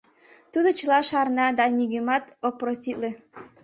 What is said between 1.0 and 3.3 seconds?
шарна да нигӧмат ок проститле.